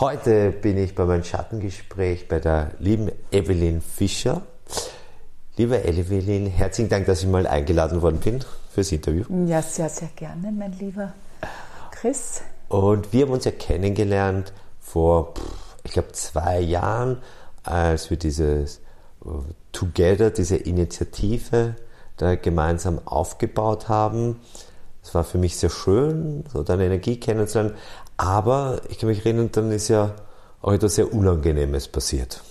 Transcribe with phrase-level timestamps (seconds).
[0.00, 4.42] Heute bin ich bei meinem Schattengespräch bei der lieben Evelyn Fischer.
[5.56, 9.24] Liebe Evelyn, herzlichen Dank, dass ich mal eingeladen worden bin fürs Interview.
[9.48, 11.14] Ja, sehr, sehr gerne, mein lieber
[11.90, 12.42] Chris.
[12.68, 15.34] Und wir haben uns ja kennengelernt vor,
[15.82, 17.20] ich glaube, zwei Jahren,
[17.64, 18.76] als wir dieses
[19.24, 19.30] äh,
[19.72, 21.74] Together, diese Initiative
[22.18, 24.38] da gemeinsam aufgebaut haben.
[25.02, 27.74] Es war für mich sehr schön, so deine Energie kennenzulernen.
[28.18, 30.14] Aber ich kann mich erinnern, dann ist ja
[30.60, 32.42] auch etwas sehr Unangenehmes passiert.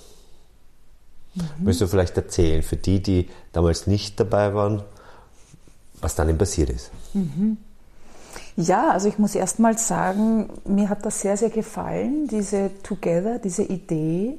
[1.36, 1.44] Mhm.
[1.60, 4.82] Möchtest du vielleicht erzählen, für die, die damals nicht dabei waren,
[6.02, 6.90] was dann eben passiert ist?
[7.14, 7.58] Mhm.
[8.56, 13.38] Ja, also ich muss erst mal sagen, mir hat das sehr, sehr gefallen, diese Together,
[13.38, 14.36] diese Idee.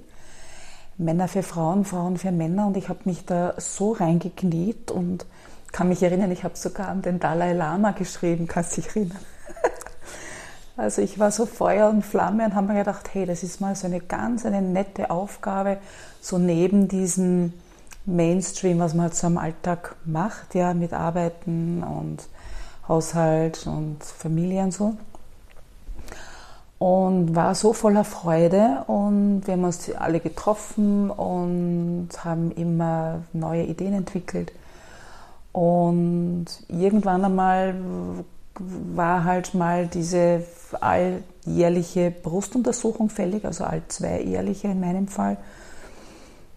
[0.97, 2.67] Männer für Frauen, Frauen für Männer.
[2.67, 5.27] Und ich habe mich da so reingekniet und
[5.71, 9.19] kann mich erinnern, ich habe sogar an den Dalai Lama geschrieben, kannst du dich erinnern?
[10.79, 13.75] Also ich war so Feuer und Flamme und habe mir gedacht, hey, das ist mal
[13.75, 15.79] so eine ganz eine nette Aufgabe,
[16.21, 17.53] so neben diesem
[18.07, 22.29] Mainstream, was man halt so am Alltag macht, ja, mit Arbeiten und
[22.87, 24.95] Haushalt und Familie und so.
[26.79, 33.65] Und war so voller Freude und wir haben uns alle getroffen und haben immer neue
[33.65, 34.53] Ideen entwickelt.
[35.51, 37.75] Und irgendwann einmal
[38.59, 40.45] war halt mal diese
[40.81, 45.37] alljährliche Brustuntersuchung fällig, also all zweijährliche in meinem Fall.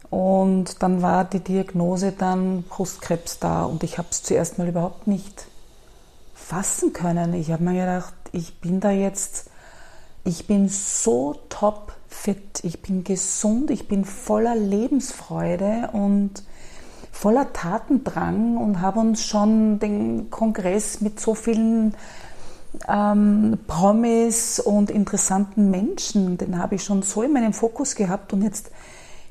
[0.10, 5.08] Und dann war die Diagnose dann Brustkrebs da und ich habe es zuerst mal überhaupt
[5.08, 5.48] nicht
[6.36, 7.34] fassen können.
[7.34, 9.50] Ich habe mir gedacht, ich bin da jetzt,
[10.26, 16.44] ich bin so top fit, ich bin gesund, ich bin voller Lebensfreude und
[17.22, 21.94] voller Tatendrang und habe uns schon den Kongress mit so vielen
[22.90, 28.42] ähm, Promis und interessanten Menschen, den habe ich schon so in meinem Fokus gehabt und
[28.42, 28.72] jetzt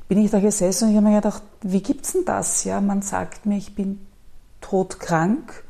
[0.07, 2.63] bin ich da gesessen und ich habe mir gedacht, wie gibt es denn das?
[2.63, 3.99] Ja, man sagt mir, ich bin
[4.61, 5.65] todkrank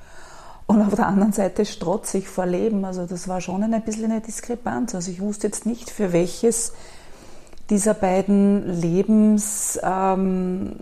[0.68, 2.86] und auf der anderen Seite strotzig vor Leben.
[2.86, 4.94] Also das war schon ein bisschen eine Diskrepanz.
[4.94, 6.74] Also ich wusste jetzt nicht, für welches
[7.72, 10.76] dieser beiden Lebensnester ähm,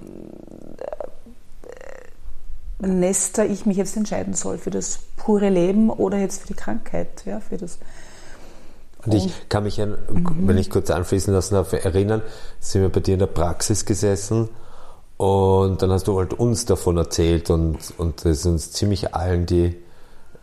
[2.82, 4.58] ich mich jetzt entscheiden soll.
[4.58, 7.24] Für das pure Leben oder jetzt für die Krankheit.
[7.26, 7.80] Ja, für das
[9.06, 10.48] und ich kann mich, an, mhm.
[10.48, 12.22] wenn ich kurz anfließen lassen darf, erinnern,
[12.60, 14.50] sind wir bei dir in der Praxis gesessen
[15.16, 19.46] und dann hast du halt uns davon erzählt und, und es ist uns ziemlich allen
[19.46, 19.78] die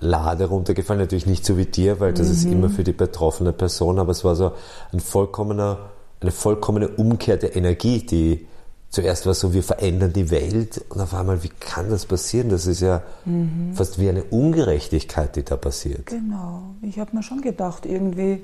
[0.01, 1.01] Lade runtergefallen.
[1.01, 2.33] Natürlich nicht so wie dir, weil das mhm.
[2.33, 4.53] ist immer für die betroffene Person, aber es war so
[4.93, 8.47] ein vollkommener, eine vollkommene Umkehr der Energie, die
[8.91, 12.49] zuerst war so, wir verändern die Welt und auf einmal, wie kann das passieren?
[12.49, 13.73] Das ist ja mhm.
[13.75, 16.07] fast wie eine Ungerechtigkeit, die da passiert.
[16.07, 16.75] Genau.
[16.83, 18.43] Ich habe mir schon gedacht, irgendwie,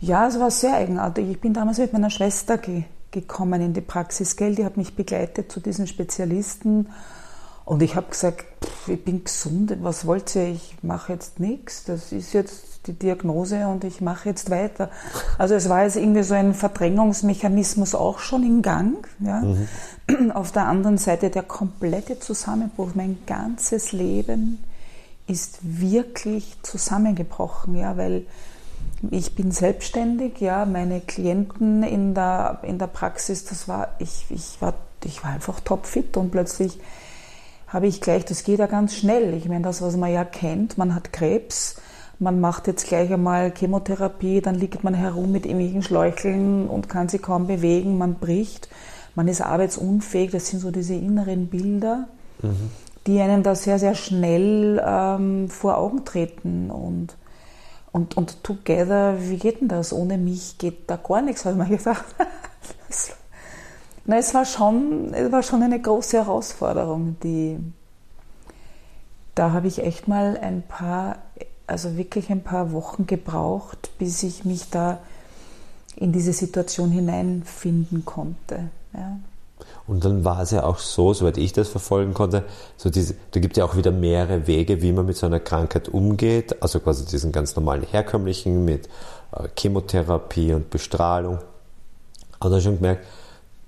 [0.00, 1.28] ja, es war sehr eigenartig.
[1.28, 4.54] Ich bin damals mit meiner Schwester ge gekommen in die Praxis, gell?
[4.54, 6.88] Die hat mich begleitet zu diesen Spezialisten.
[7.64, 10.48] Und ich habe gesagt, pff, ich bin gesund, was wollt ihr?
[10.48, 11.84] Ich mache jetzt nichts.
[11.84, 14.90] Das ist jetzt die Diagnose und ich mache jetzt weiter.
[15.36, 19.06] Also es war jetzt irgendwie so ein Verdrängungsmechanismus auch schon in Gang.
[19.20, 19.40] Ja?
[19.40, 20.30] Mhm.
[20.32, 22.90] Auf der anderen Seite der komplette Zusammenbruch.
[22.94, 24.64] Mein ganzes Leben
[25.26, 28.26] ist wirklich zusammengebrochen, ja, weil
[29.10, 34.60] ich bin selbstständig, ja, meine Klienten in der, in der Praxis, das war, ich, ich
[34.60, 34.74] war,
[35.04, 36.80] ich war einfach topfit und plötzlich
[37.68, 39.34] habe ich gleich, das geht ja ganz schnell.
[39.34, 41.76] Ich meine, das, was man ja kennt, man hat Krebs,
[42.18, 47.08] man macht jetzt gleich einmal Chemotherapie, dann liegt man herum mit irgendwelchen Schläucheln und kann
[47.08, 48.68] sich kaum bewegen, man bricht,
[49.14, 52.08] man ist arbeitsunfähig, das sind so diese inneren Bilder,
[52.42, 52.70] mhm.
[53.06, 57.16] die einem da sehr, sehr schnell ähm, vor Augen treten und
[57.90, 59.92] und, und together, wie geht denn das?
[59.92, 62.04] Ohne mich geht da gar nichts, habe ich mir gedacht.
[64.04, 67.58] Na, es war schon, es war schon eine große Herausforderung, die,
[69.34, 71.16] da habe ich echt mal ein paar,
[71.68, 74.98] also wirklich ein paar Wochen gebraucht, bis ich mich da
[75.96, 78.70] in diese Situation hineinfinden konnte.
[78.94, 79.18] Ja.
[79.86, 82.44] Und dann war es ja auch so, soweit ich das verfolgen konnte,
[82.76, 85.40] so diese, da gibt es ja auch wieder mehrere Wege, wie man mit so einer
[85.40, 86.62] Krankheit umgeht.
[86.62, 88.88] Also quasi diesen ganz normalen herkömmlichen mit
[89.32, 91.38] äh, Chemotherapie und Bestrahlung.
[92.40, 93.04] Und dann schon gemerkt,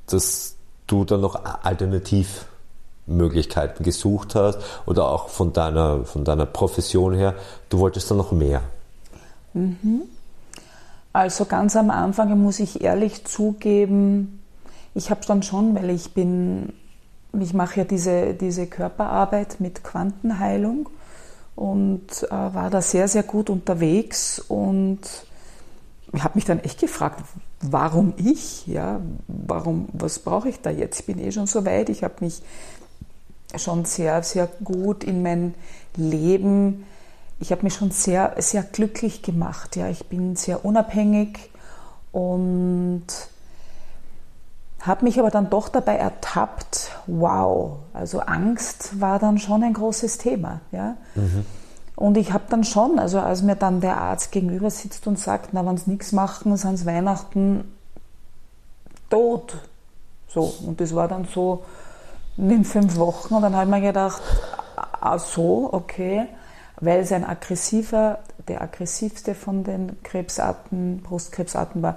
[0.06, 0.56] dass
[0.86, 1.42] du dann noch
[3.10, 7.34] Alternativmöglichkeiten gesucht hast oder auch von deiner, von deiner Profession her,
[7.68, 8.62] du wolltest dann noch mehr.
[9.52, 10.02] Mhm.
[11.12, 14.40] Also ganz am Anfang muss ich ehrlich zugeben,
[14.94, 16.72] ich habe dann schon, weil ich bin,
[17.38, 20.88] ich mache ja diese, diese Körperarbeit mit Quantenheilung
[21.56, 25.00] und äh, war da sehr, sehr gut unterwegs und
[26.18, 27.22] habe mich dann echt gefragt,
[27.60, 28.66] warum ich?
[28.66, 31.00] Ja, warum, was brauche ich da jetzt?
[31.00, 31.88] Ich bin eh schon so weit.
[31.88, 32.42] Ich habe mich
[33.56, 35.54] schon sehr, sehr gut in mein
[35.96, 36.86] Leben,
[37.40, 39.74] ich habe mich schon sehr, sehr glücklich gemacht.
[39.74, 41.50] Ja, ich bin sehr unabhängig
[42.12, 43.06] und
[44.80, 50.18] habe mich aber dann doch dabei ertappt, wow, also Angst war dann schon ein großes
[50.18, 50.60] Thema.
[50.70, 50.96] Ja?
[51.14, 51.44] Mhm.
[51.96, 55.50] Und ich habe dann schon, also als mir dann der Arzt gegenüber sitzt und sagt,
[55.52, 57.64] na, wenn sie nichts machen, sind es Weihnachten
[59.10, 59.58] tot.
[60.28, 61.64] So, und das war dann so
[62.48, 63.34] in fünf Wochen.
[63.34, 64.22] Und dann habe ich mir gedacht,
[65.00, 66.26] ach so, okay,
[66.80, 71.96] weil es ein aggressiver, der aggressivste von den Krebsarten, Brustkrebsarten war,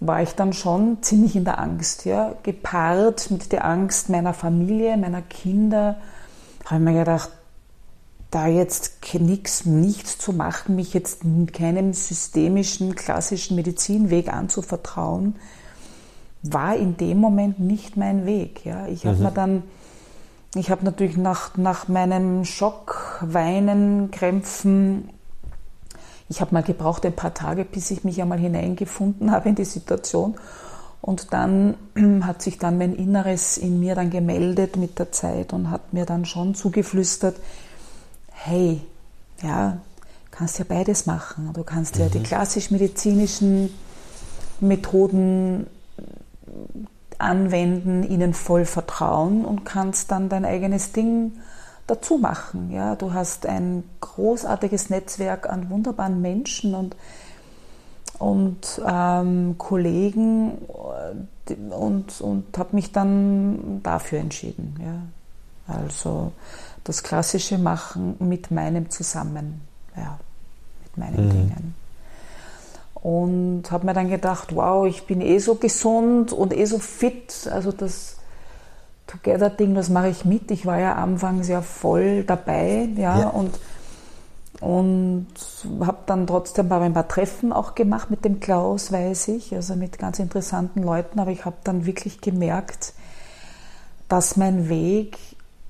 [0.00, 4.96] war ich dann schon ziemlich in der Angst, ja, gepaart mit der Angst meiner Familie,
[4.96, 5.96] meiner Kinder,
[6.64, 7.30] habe ich mir gedacht,
[8.30, 11.22] da jetzt nichts, nichts zu machen, mich jetzt
[11.52, 15.36] keinem systemischen, klassischen Medizinweg anzuvertrauen,
[16.42, 18.64] war in dem Moment nicht mein Weg.
[18.64, 18.86] Ja.
[18.86, 19.22] Ich habe mhm.
[19.22, 19.62] mir dann,
[20.54, 25.08] ich habe natürlich nach, nach meinem Schock, Weinen, Krämpfen,
[26.30, 29.64] ich habe mal gebraucht ein paar Tage, bis ich mich einmal hineingefunden habe in die
[29.64, 30.36] Situation.
[31.00, 31.74] Und dann
[32.22, 36.06] hat sich dann mein Inneres in mir dann gemeldet mit der Zeit und hat mir
[36.06, 37.36] dann schon zugeflüstert,
[38.30, 38.80] hey,
[39.42, 39.78] ja,
[40.30, 41.50] kannst ja beides machen.
[41.52, 42.24] Du kannst ja die mhm.
[42.24, 43.70] klassisch-medizinischen
[44.60, 45.66] Methoden
[47.18, 51.32] anwenden, ihnen voll vertrauen und kannst dann dein eigenes Ding
[51.86, 52.70] dazu machen.
[52.70, 56.96] Ja, du hast ein großartiges Netzwerk an wunderbaren Menschen und,
[58.18, 60.52] und ähm, Kollegen
[61.70, 64.76] und, und habe mich dann dafür entschieden.
[64.82, 65.74] Ja.
[65.74, 66.32] Also
[66.84, 69.60] das klassische Machen mit meinem zusammen,
[69.96, 70.18] ja,
[70.84, 71.30] mit meinen mhm.
[71.30, 71.74] Dingen.
[73.02, 77.48] Und habe mir dann gedacht, wow, ich bin eh so gesund und eh so fit,
[77.50, 78.16] also das
[79.06, 80.50] Together-Ding, das mache ich mit.
[80.50, 83.28] Ich war ja anfangs ja voll dabei, ja, ja.
[83.28, 83.58] und
[84.60, 85.26] und
[85.80, 89.98] habe dann trotzdem ein paar Treffen auch gemacht mit dem Klaus, weiß ich, also mit
[89.98, 92.92] ganz interessanten Leuten, aber ich habe dann wirklich gemerkt,
[94.08, 95.16] dass mein Weg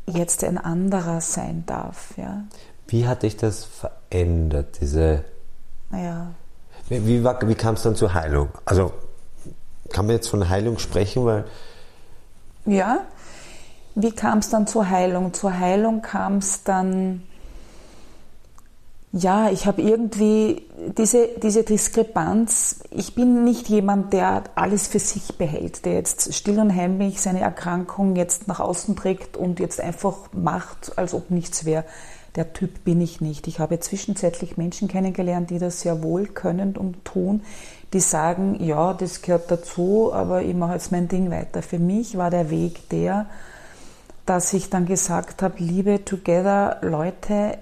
[0.06, 2.14] jetzt ein anderer sein darf.
[2.16, 2.42] Ja.
[2.88, 5.24] Wie hat dich das verändert, diese...
[5.92, 6.32] Ja.
[6.90, 8.48] Wie, wie, wie kam es dann zur Heilung?
[8.64, 8.92] Also
[9.90, 11.44] kann man jetzt von Heilung sprechen, weil...
[12.66, 12.98] Ja,
[13.94, 15.32] wie kam es dann zur Heilung?
[15.32, 17.22] Zur Heilung kam es dann,
[19.12, 20.66] ja, ich habe irgendwie
[20.98, 22.80] diese, diese Diskrepanz.
[22.90, 27.40] Ich bin nicht jemand, der alles für sich behält, der jetzt still und heimlich seine
[27.40, 31.84] Erkrankung jetzt nach außen trägt und jetzt einfach macht, als ob nichts wäre.
[32.36, 33.48] Der Typ bin ich nicht.
[33.48, 37.42] Ich habe zwischenzeitlich Menschen kennengelernt, die das sehr wohl können und tun,
[37.92, 41.62] die sagen, ja, das gehört dazu, aber ich mache jetzt mein Ding weiter.
[41.62, 43.26] Für mich war der Weg der,
[44.26, 47.58] dass ich dann gesagt habe, liebe Together Leute,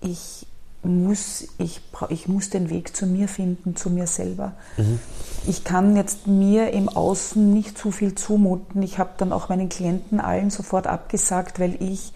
[0.00, 0.46] ich
[0.82, 4.52] muss, ich, ich muss den Weg zu mir finden, zu mir selber.
[4.76, 4.98] Mhm.
[5.46, 8.82] Ich kann jetzt mir im Außen nicht zu viel zumuten.
[8.82, 12.12] Ich habe dann auch meinen Klienten allen sofort abgesagt, weil ich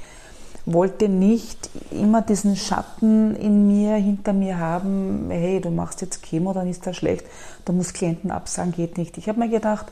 [0.72, 6.52] wollte nicht immer diesen Schatten in mir, hinter mir haben, hey, du machst jetzt Chemo,
[6.52, 7.24] dann ist das schlecht,
[7.64, 9.18] du musst Klienten absagen, geht nicht.
[9.18, 9.86] Ich habe mir gedacht,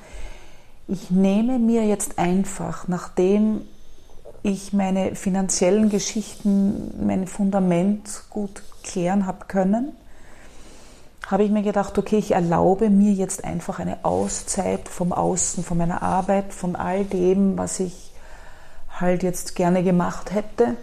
[0.88, 3.62] ich nehme mir jetzt einfach, nachdem
[4.42, 9.92] ich meine finanziellen Geschichten, mein Fundament gut klären habe können,
[11.26, 15.78] habe ich mir gedacht, okay, ich erlaube mir jetzt einfach eine Auszeit vom Außen, von
[15.78, 18.12] meiner Arbeit, von all dem, was ich
[19.00, 20.76] halt jetzt gerne gemacht hätte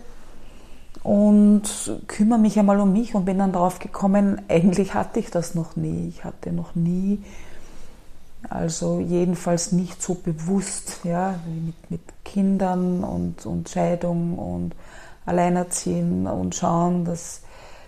[1.03, 1.63] und
[2.07, 5.75] kümmere mich einmal um mich und bin dann darauf gekommen, eigentlich hatte ich das noch
[5.75, 6.07] nie.
[6.07, 7.19] Ich hatte noch nie
[8.49, 14.75] also jedenfalls nicht so bewusst, ja, mit, mit Kindern und, und Scheidung und
[15.25, 17.41] Alleinerziehen und schauen, dass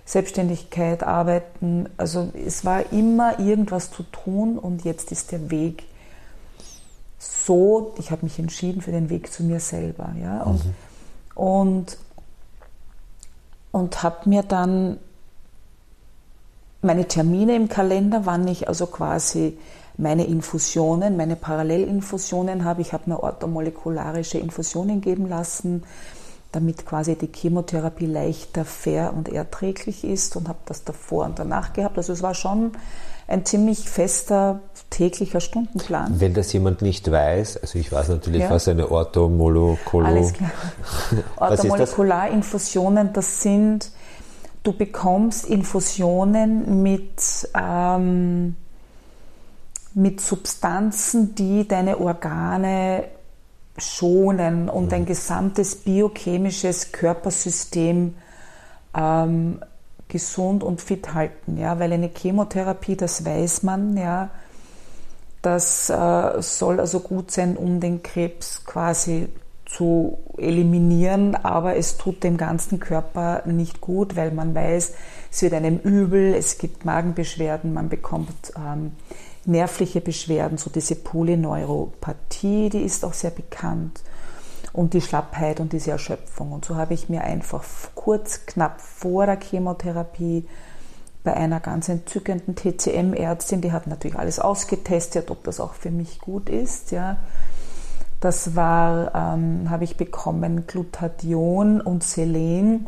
[0.05, 5.83] Selbstständigkeit, Arbeiten, also es war immer irgendwas zu tun und jetzt ist der Weg
[7.25, 10.73] so, ich habe mich entschieden für den Weg zu mir selber, ja, und, mhm.
[11.35, 11.97] und,
[13.71, 14.97] und habe mir dann
[16.81, 19.57] meine Termine im Kalender, wann ich also quasi
[19.97, 22.81] meine Infusionen, meine Parallelinfusionen habe.
[22.81, 25.83] Ich habe mir orthomolekularische Infusionen geben lassen,
[26.51, 31.73] damit quasi die Chemotherapie leichter, fair und erträglich ist und habe das davor und danach
[31.73, 31.97] gehabt.
[31.97, 32.73] Also es war schon
[33.27, 36.19] ein ziemlich fester täglicher Stundenplan.
[36.19, 38.49] Wenn das jemand nicht weiß, also ich weiß natürlich, ja.
[38.49, 40.11] was eine Orthomolekular...
[40.11, 40.51] Alles klar.
[41.37, 43.89] Orthomolekularinfusionen, das sind
[44.65, 48.55] du bekommst Infusionen mit, ähm,
[49.93, 53.05] mit Substanzen, die deine Organe
[53.77, 55.07] schonen und dein mhm.
[55.07, 58.15] gesamtes biochemisches Körpersystem
[58.95, 59.59] ähm,
[60.07, 61.57] gesund und fit halten.
[61.57, 61.79] Ja?
[61.79, 64.29] Weil eine Chemotherapie, das weiß man, ja,
[65.41, 69.29] das äh, soll also gut sein, um den Krebs quasi
[69.65, 74.93] zu eliminieren, aber es tut dem ganzen Körper nicht gut, weil man weiß,
[75.31, 78.93] es wird einem übel, es gibt Magenbeschwerden, man bekommt ähm,
[79.45, 84.01] nervliche Beschwerden, so diese Polyneuropathie, die ist auch sehr bekannt
[84.75, 86.51] und die Schlappheit und diese Erschöpfung.
[86.51, 87.63] Und so habe ich mir einfach
[87.95, 90.45] kurz, knapp vor der Chemotherapie
[91.23, 96.19] bei einer ganz entzückenden TCM-Ärztin, die hat natürlich alles ausgetestet, ob das auch für mich
[96.19, 97.17] gut ist, ja,
[98.19, 102.87] das war, ähm, habe ich bekommen, Glutathion und Selen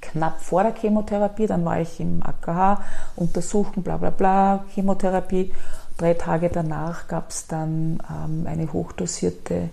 [0.00, 1.46] knapp vor der Chemotherapie.
[1.46, 2.82] Dann war ich im AKH,
[3.16, 5.52] untersuchen, bla bla bla, Chemotherapie.
[5.98, 9.70] Drei Tage danach gab es dann ähm, eine hochdosierte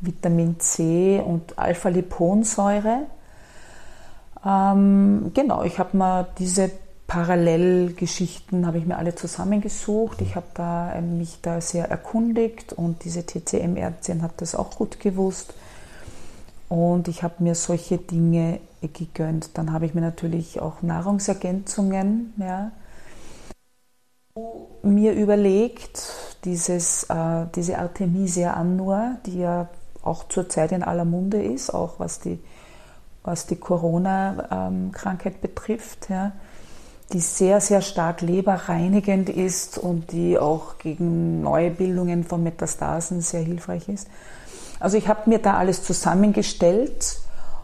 [0.00, 3.06] Vitamin C und Alpha-Liponsäure.
[4.44, 6.70] Ähm, genau, ich habe mir diese
[7.06, 10.20] Parallelgeschichten habe ich mir alle zusammengesucht.
[10.22, 14.98] Ich habe da, ähm, mich da sehr erkundigt und diese TCM-Ärztin hat das auch gut
[14.98, 15.54] gewusst.
[16.68, 19.56] Und ich habe mir solche Dinge gegönnt.
[19.56, 22.72] Dann habe ich mir natürlich auch Nahrungsergänzungen ja,
[24.82, 26.12] mir überlegt.
[26.44, 29.68] Dieses, äh, diese Artemisia annua, die ja
[30.06, 32.38] auch zurzeit in aller Munde ist, auch was die,
[33.22, 36.08] was die Corona-Krankheit betrifft.
[36.08, 36.32] Ja
[37.12, 43.88] die sehr, sehr stark leberreinigend ist und die auch gegen Neubildungen von Metastasen sehr hilfreich
[43.88, 44.08] ist.
[44.80, 47.18] Also ich habe mir da alles zusammengestellt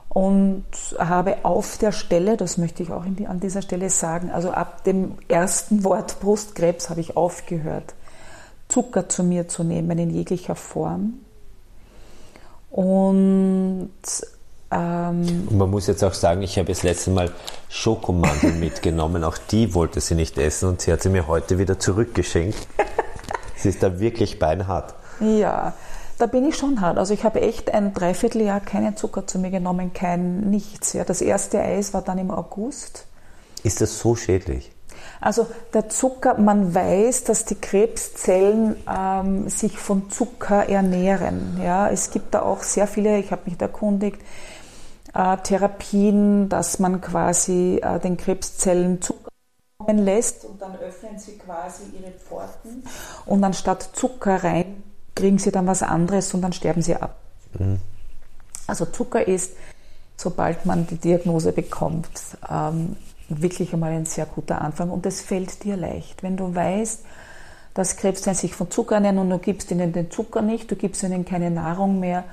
[0.08, 0.64] und
[0.98, 5.14] habe auf der Stelle, das möchte ich auch an dieser Stelle sagen, also ab dem
[5.28, 7.94] ersten Wort Brustkrebs habe ich aufgehört,
[8.68, 11.14] Zucker zu mir zu nehmen in jeglicher Form.
[12.72, 13.90] Und
[14.70, 17.30] ähm, Und man muss jetzt auch sagen, ich habe das letzte Mal
[17.68, 19.22] Schokomandeln mitgenommen.
[19.24, 22.66] Auch die wollte sie nicht essen und sie hat sie mir heute wieder zurückgeschenkt.
[23.56, 24.94] sie ist da wirklich beinhart.
[25.20, 25.74] Ja,
[26.18, 26.96] da bin ich schon hart.
[26.96, 30.94] Also ich habe echt ein Dreivierteljahr keinen Zucker zu mir genommen, kein nichts.
[30.94, 33.04] Ja, das erste Eis war dann im August.
[33.64, 34.72] Ist das so schädlich?
[35.22, 41.60] Also der Zucker, man weiß, dass die Krebszellen ähm, sich von Zucker ernähren.
[41.62, 44.20] Ja, es gibt da auch sehr viele, ich habe mich da erkundigt,
[45.14, 49.30] äh, Therapien, dass man quasi äh, den Krebszellen Zucker
[49.78, 52.82] kommen lässt und dann öffnen sie quasi ihre Pforten
[53.24, 54.82] und anstatt Zucker rein
[55.14, 57.16] kriegen sie dann was anderes und dann sterben sie ab.
[57.58, 57.78] Mhm.
[58.66, 59.52] Also Zucker ist,
[60.16, 62.08] sobald man die Diagnose bekommt,
[62.50, 62.96] ähm,
[63.40, 66.22] wirklich einmal ein sehr guter Anfang und es fällt dir leicht.
[66.22, 67.04] Wenn du weißt,
[67.74, 71.02] dass Krebszellen sich von Zucker ernähren und du gibst ihnen den Zucker nicht, du gibst
[71.02, 72.24] ihnen keine Nahrung mehr,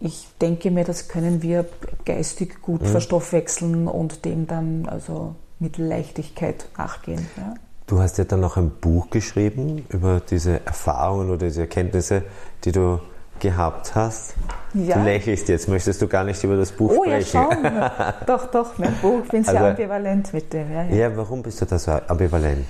[0.00, 1.66] ich denke mir, das können wir
[2.04, 2.86] geistig gut mhm.
[2.86, 7.26] verstoffwechseln und dem dann also mit Leichtigkeit nachgehen.
[7.36, 7.54] Ja.
[7.86, 12.22] Du hast ja dann noch ein Buch geschrieben über diese Erfahrungen oder diese Erkenntnisse,
[12.64, 13.00] die du
[13.40, 14.34] gehabt hast.
[14.74, 14.96] Ja.
[14.96, 17.40] Du lächelst jetzt, möchtest du gar nicht über das Buch oh, sprechen?
[17.40, 18.14] Ja, schon.
[18.26, 20.72] doch, doch, mein Buch, ich bin sehr also, ambivalent mit dem.
[20.72, 20.94] Ja, ja.
[20.94, 22.66] ja, warum bist du da so ambivalent?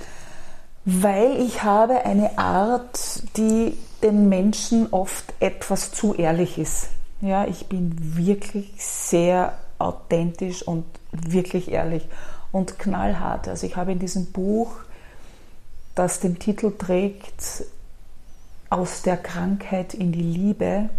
[0.85, 6.89] Weil ich habe eine Art, die den Menschen oft etwas zu ehrlich ist.
[7.21, 12.07] Ja, ich bin wirklich sehr authentisch und wirklich ehrlich
[12.51, 13.47] und knallhart.
[13.47, 14.71] Also ich habe in diesem Buch,
[15.95, 17.65] das den Titel trägt,
[18.75, 20.89] aus der Krankheit in die Liebe.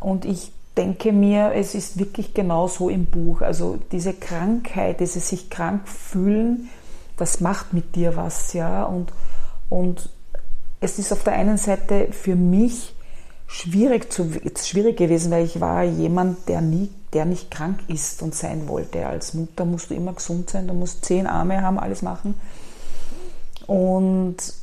[0.00, 3.42] Und ich denke mir, es ist wirklich genau so im Buch.
[3.42, 6.68] Also diese Krankheit, dieses sich krank fühlen,
[7.16, 8.84] das macht mit dir was, ja.
[8.84, 9.12] Und,
[9.68, 10.08] und
[10.80, 12.94] es ist auf der einen Seite für mich
[13.46, 14.30] schwierig, zu,
[14.62, 19.06] schwierig gewesen, weil ich war jemand, der, nie, der nicht krank ist und sein wollte.
[19.06, 22.34] Als Mutter musst du immer gesund sein, du musst zehn Arme haben, alles machen.
[23.66, 24.61] Und,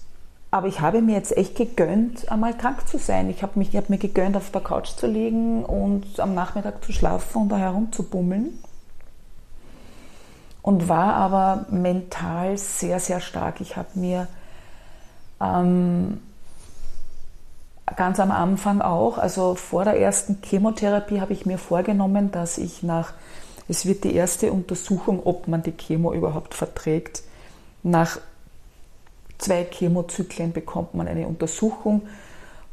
[0.52, 3.30] aber ich habe mir jetzt echt gegönnt, einmal krank zu sein.
[3.30, 7.44] Ich habe hab mir gegönnt, auf der Couch zu liegen und am Nachmittag zu schlafen
[7.44, 8.58] und da herumzubummeln.
[10.64, 13.62] Und war aber mental sehr, sehr stark.
[13.62, 14.28] Ich habe mir
[15.40, 16.20] ähm,
[17.96, 22.82] ganz am Anfang auch, also vor der ersten Chemotherapie habe ich mir vorgenommen, dass ich
[22.82, 23.14] nach,
[23.68, 27.24] es wird die erste Untersuchung, ob man die Chemo überhaupt verträgt.
[27.84, 28.20] Nach
[29.40, 32.04] zwei Chemozyklen bekommt man eine Untersuchung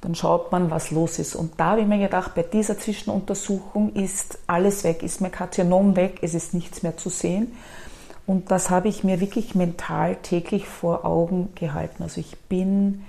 [0.00, 1.34] Dann schaut man, was los ist.
[1.34, 5.96] Und da habe ich mir gedacht, bei dieser Zwischenuntersuchung ist alles weg, ist mein Karzinom
[5.96, 7.52] weg, es ist nichts mehr zu sehen.
[8.26, 12.02] Und das habe ich mir wirklich mental täglich vor Augen gehalten.
[12.02, 13.04] Also ich bin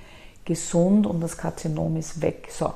[0.45, 2.47] gesund und das Karzinom ist weg.
[2.49, 2.73] So.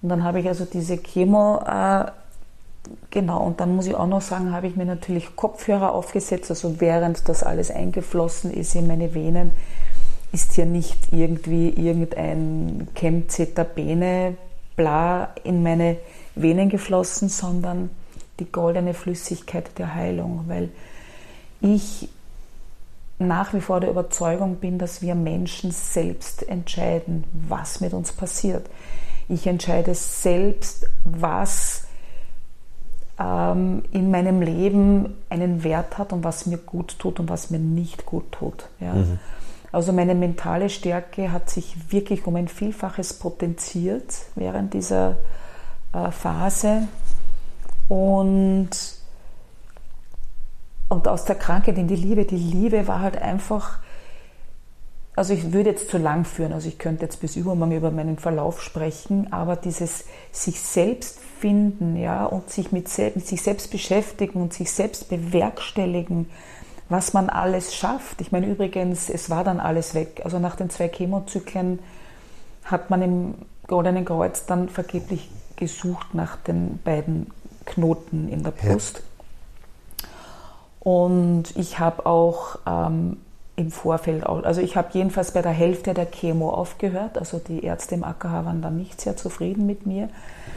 [0.00, 2.06] Und dann habe ich also diese Chemo, äh,
[3.10, 6.80] genau, und dann muss ich auch noch sagen, habe ich mir natürlich Kopfhörer aufgesetzt, also
[6.80, 9.50] während das alles eingeflossen ist in meine Venen,
[10.32, 14.36] ist hier nicht irgendwie irgendein Chemzetabene
[14.76, 15.96] bla in meine
[16.34, 17.90] Venen geflossen, sondern
[18.38, 20.70] die goldene Flüssigkeit der Heilung, weil
[21.60, 22.08] ich
[23.18, 28.66] nach wie vor der Überzeugung bin, dass wir Menschen selbst entscheiden, was mit uns passiert.
[29.28, 31.84] Ich entscheide selbst, was
[33.18, 37.58] ähm, in meinem Leben einen Wert hat und was mir gut tut und was mir
[37.58, 38.70] nicht gut tut.
[38.80, 38.94] Ja.
[38.94, 39.18] Mhm.
[39.72, 45.18] Also meine mentale Stärke hat sich wirklich um ein Vielfaches potenziert während dieser
[45.92, 46.88] äh, Phase.
[47.88, 48.70] Und,
[50.88, 53.78] und aus der Krankheit in die Liebe, die Liebe war halt einfach,
[55.14, 58.18] also ich würde jetzt zu lang führen, also ich könnte jetzt bis übermorgen über meinen
[58.18, 64.40] Verlauf sprechen, aber dieses sich selbst finden, ja, und sich mit, mit sich selbst beschäftigen
[64.40, 66.28] und sich selbst bewerkstelligen,
[66.90, 68.20] was man alles schafft.
[68.20, 70.20] Ich meine übrigens, es war dann alles weg.
[70.24, 71.78] Also nach den zwei Chemozyklen
[72.64, 73.34] hat man im
[73.66, 77.30] Goldenen Kreuz dann vergeblich gesucht nach den beiden
[77.64, 79.02] Knoten in der Brust.
[80.02, 80.08] Ja.
[80.80, 83.18] Und ich habe auch ähm,
[83.60, 87.18] im Vorfeld, auch, also ich habe jedenfalls bei der Hälfte der Chemo aufgehört.
[87.18, 90.08] Also die Ärzte im AKH waren dann nicht sehr zufrieden mit mir.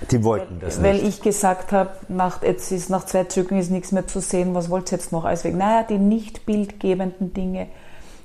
[0.09, 0.83] Die wollten das nicht.
[0.83, 4.55] Weil ich gesagt habe, nach, jetzt ist nach zwei Zügen ist nichts mehr zu sehen,
[4.55, 5.55] was wollt ihr jetzt noch alles weg?
[5.55, 7.67] Naja, die nicht bildgebenden Dinge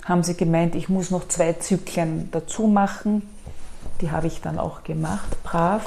[0.05, 3.29] haben sie gemeint, ich muss noch zwei Zyklen dazu machen.
[4.01, 5.85] Die habe ich dann auch gemacht, brav.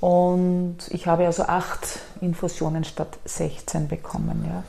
[0.00, 4.44] Und ich habe also acht Infusionen statt 16 bekommen.
[4.46, 4.62] Ja.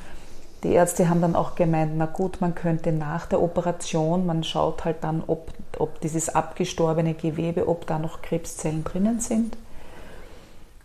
[0.63, 4.83] Die Ärzte haben dann auch gemeint, na gut, man könnte nach der Operation, man schaut
[4.83, 9.55] halt dann, ob, ob dieses abgestorbene Gewebe, ob da noch Krebszellen drinnen sind.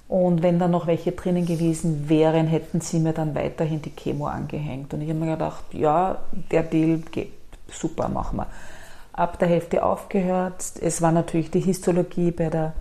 [0.07, 4.27] Und wenn da noch welche drinnen gewesen wären, hätten sie mir dann weiterhin die Chemo
[4.27, 4.95] angehängt.
[4.95, 6.19] Und ich habe mir gedacht, ja,
[6.53, 7.33] der Deal geht,
[7.69, 8.47] super, machen wir.
[9.13, 10.63] Ab der Hälfte aufgehört.
[10.81, 12.75] Es war natürlich die Histologie bei der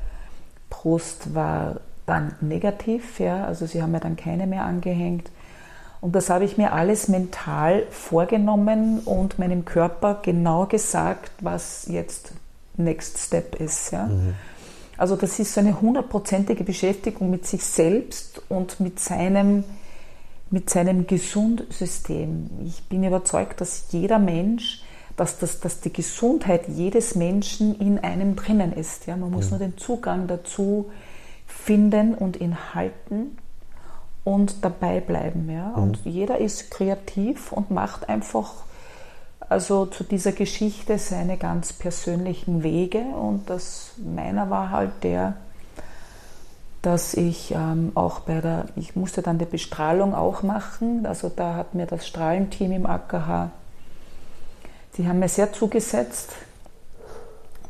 [0.70, 5.30] Brust war dann negativ, ja, also sie haben mir dann keine mehr angehängt.
[6.04, 12.34] Und das habe ich mir alles mental vorgenommen und meinem Körper genau gesagt, was jetzt
[12.76, 13.92] Next Step ist.
[13.92, 14.08] Ja.
[14.08, 14.34] Mhm.
[14.98, 19.64] Also das ist so eine hundertprozentige Beschäftigung mit sich selbst und mit seinem,
[20.50, 22.50] mit seinem Gesundsystem.
[22.66, 24.84] Ich bin überzeugt, dass jeder Mensch,
[25.16, 29.06] dass, das, dass die Gesundheit jedes Menschen in einem drinnen ist.
[29.06, 29.16] Ja.
[29.16, 29.52] Man muss ja.
[29.52, 30.92] nur den Zugang dazu
[31.48, 33.38] finden und ihn halten
[34.24, 35.50] und dabei bleiben.
[35.50, 35.74] Ja?
[35.76, 35.84] Mhm.
[35.84, 38.52] Und jeder ist kreativ und macht einfach
[39.50, 43.00] also zu dieser Geschichte seine ganz persönlichen Wege.
[43.00, 45.36] Und das meiner war halt der,
[46.82, 51.06] dass ich ähm, auch bei der, ich musste dann die Bestrahlung auch machen.
[51.06, 53.52] Also da hat mir das Strahlenteam im AKH,
[54.98, 56.34] die haben mir sehr zugesetzt.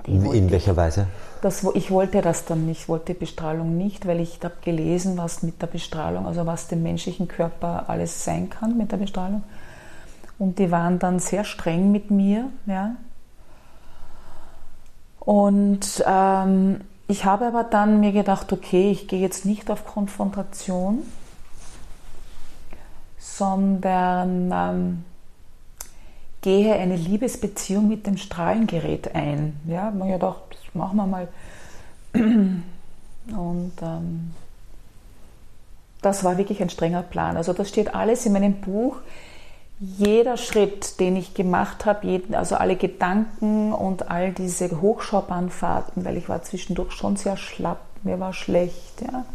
[0.06, 1.08] In welcher Weise?
[1.44, 5.62] Das, ich wollte das dann nicht, wollte Bestrahlung nicht, weil ich habe gelesen, was mit
[5.62, 9.44] der Bestrahlung, also was dem menschlichen Körper alles sein kann mit der Bestrahlung.
[10.40, 12.50] Und die waren dann sehr streng mit mir.
[12.66, 12.96] Ja.
[15.20, 16.80] Und ähm,
[17.10, 21.00] ich habe aber dann mir gedacht, okay, ich gehe jetzt nicht auf Konfrontation,
[23.20, 25.06] sondern ähm,
[26.44, 29.60] gehe eine Liebesbeziehung mit dem Strahlengerät ein.
[29.66, 30.42] Ja, man ja gedacht,
[30.76, 31.28] machen wir mal.
[32.14, 34.34] Und ähm,
[36.02, 37.38] das war wirklich ein strenger Plan.
[37.38, 38.98] Also das steht alles in meinem Buch.
[39.80, 46.30] Jeder Schritt, den ich gemacht habe, also alle Gedanken und all diese Hochschaubahnfahrten, weil ich
[46.30, 49.26] war zwischendurch schon sehr schlapp, mir war schlecht, ja.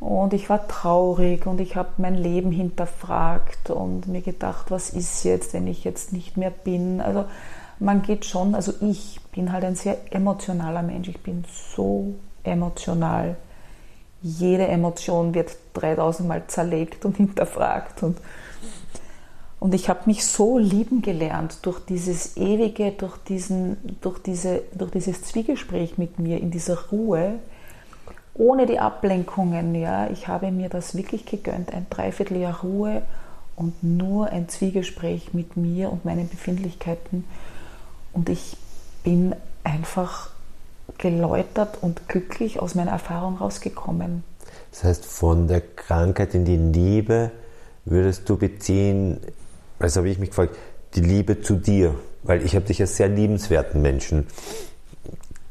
[0.00, 5.24] Und ich war traurig und ich habe mein Leben hinterfragt und mir gedacht, was ist
[5.24, 7.02] jetzt, wenn ich jetzt nicht mehr bin.
[7.02, 7.26] Also
[7.78, 11.08] man geht schon, also ich bin halt ein sehr emotionaler Mensch.
[11.08, 11.44] Ich bin
[11.76, 13.36] so emotional.
[14.22, 18.02] Jede Emotion wird 3000 Mal zerlegt und hinterfragt.
[18.02, 18.16] Und,
[19.58, 24.92] und ich habe mich so lieben gelernt durch dieses ewige, durch, diesen, durch, diese, durch
[24.92, 27.38] dieses Zwiegespräch mit mir in dieser Ruhe,
[28.40, 29.74] ohne die Ablenkungen.
[29.74, 30.08] Ja.
[30.10, 33.02] Ich habe mir das wirklich gegönnt, ein Dreivierteljahr Ruhe
[33.54, 37.24] und nur ein Zwiegespräch mit mir und meinen Befindlichkeiten.
[38.14, 38.56] Und ich
[39.04, 40.30] bin einfach
[40.96, 44.24] geläutert und glücklich aus meiner Erfahrung rausgekommen.
[44.70, 47.30] Das heißt, von der Krankheit in die Liebe
[47.84, 49.18] würdest du beziehen,
[49.78, 50.56] also habe ich mich gefragt,
[50.94, 54.26] die Liebe zu dir, weil ich habe dich als sehr liebenswerten Menschen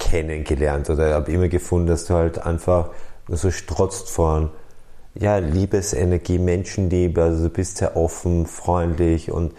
[0.10, 2.90] kennengelernt oder habe immer gefunden, dass du halt einfach
[3.28, 4.50] so strotzt von
[5.16, 9.54] ja, Liebesenergie, Menschenliebe, also du bist sehr offen, freundlich und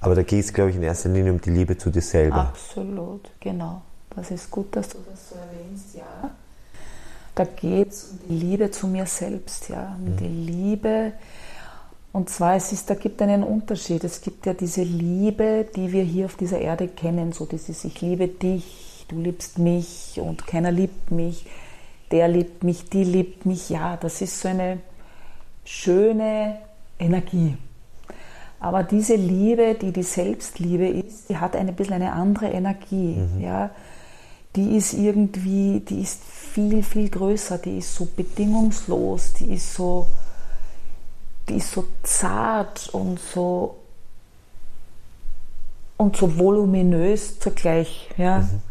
[0.00, 2.48] aber da geht es, glaube ich, in erster Linie um die Liebe zu dir selber.
[2.48, 3.82] Absolut, genau.
[4.16, 6.30] Das ist gut, dass du das so erwähnst, ja.
[7.36, 10.16] Da geht es um die Liebe zu mir selbst, ja, um mhm.
[10.16, 11.12] die Liebe.
[12.12, 14.02] Und zwar, es ist, da gibt einen Unterschied.
[14.02, 18.00] Es gibt ja diese Liebe, die wir hier auf dieser Erde kennen, so dieses Ich
[18.00, 21.46] liebe dich, du liebst mich und keiner liebt mich,
[22.10, 23.70] der liebt mich, die liebt mich.
[23.70, 24.80] Ja, das ist so eine
[25.64, 26.58] schöne
[26.98, 27.56] Energie.
[28.60, 33.16] Aber diese Liebe, die die Selbstliebe ist, die hat ein bisschen eine andere Energie.
[33.16, 33.40] Mhm.
[33.40, 33.70] Ja?
[34.54, 40.06] Die ist irgendwie, die ist viel, viel größer, die ist so bedingungslos, die ist so,
[41.48, 43.78] die ist so zart und so,
[45.96, 48.10] und so voluminös zugleich.
[48.16, 48.40] Ja?
[48.40, 48.62] Mhm.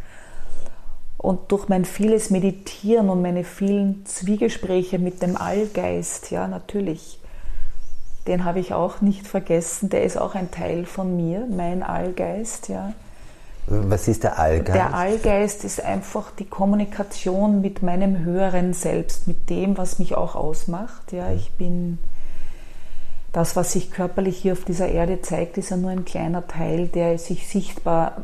[1.22, 7.20] Und durch mein vieles Meditieren und meine vielen Zwiegespräche mit dem Allgeist, ja, natürlich,
[8.26, 9.90] den habe ich auch nicht vergessen.
[9.90, 12.70] Der ist auch ein Teil von mir, mein Allgeist.
[12.70, 12.94] Ja.
[13.68, 14.76] Was ist der Allgeist?
[14.76, 20.34] Der Allgeist ist einfach die Kommunikation mit meinem höheren Selbst, mit dem, was mich auch
[20.34, 21.12] ausmacht.
[21.12, 22.00] Ja, ich bin
[23.32, 26.88] das, was sich körperlich hier auf dieser Erde zeigt, ist ja nur ein kleiner Teil,
[26.88, 28.24] der sich sichtbar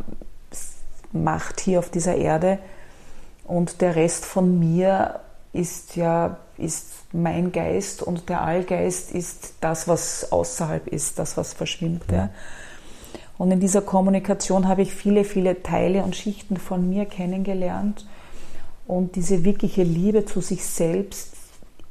[1.12, 2.58] macht hier auf dieser Erde.
[3.48, 5.22] Und der Rest von mir
[5.54, 11.54] ist ja ist mein Geist und der Allgeist ist das, was außerhalb ist, das, was
[11.54, 12.04] verschwimmt.
[12.12, 12.18] Ja.
[12.18, 12.30] ja.
[13.38, 18.08] Und in dieser Kommunikation habe ich viele, viele Teile und Schichten von mir kennengelernt.
[18.88, 21.34] Und diese wirkliche Liebe zu sich selbst,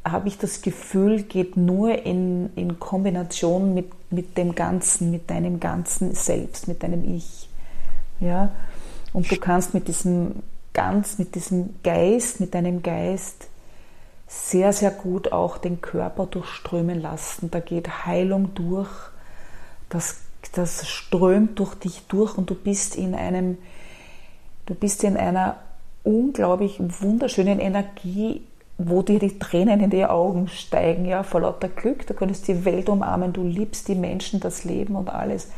[0.04, 5.60] habe ich das Gefühl, geht nur in, in Kombination mit, mit dem Ganzen, mit deinem
[5.60, 7.48] ganzen Selbst, mit deinem Ich.
[8.20, 8.52] Ja?
[9.12, 10.42] Und du kannst mit diesem
[10.76, 13.48] ganz, mit diesem Geist, mit deinem Geist
[14.26, 17.50] sehr, sehr gut auch den Körper durchströmen lassen.
[17.50, 18.90] Da geht Heilung durch,
[19.88, 20.20] das,
[20.52, 23.56] das strömt durch dich durch und du bist in einem,
[24.66, 25.56] du bist in einer
[26.04, 28.42] unglaublich wunderschönen Energie,
[28.76, 32.06] wo dir die Tränen in die Augen steigen, ja, vor lauter Glück.
[32.06, 35.48] Du könntest die Welt umarmen, du liebst die Menschen, das Leben und alles.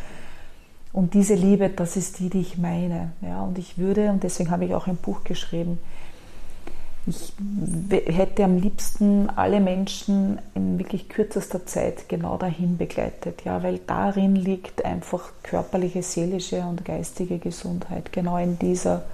[0.92, 3.12] Und diese Liebe, das ist die, die ich meine.
[3.20, 5.79] Ja, und ich würde, und deswegen habe ich auch ein Buch geschrieben,
[7.07, 7.33] ich
[7.90, 14.37] hätte am liebsten alle Menschen in wirklich kürzester Zeit genau dahin begleitet, ja, weil darin
[14.37, 19.05] liegt einfach körperliche, seelische und geistige Gesundheit, genau in dieser